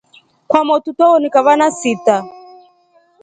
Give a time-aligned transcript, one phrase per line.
[0.49, 2.15] Kwamotru twawonika vana sita.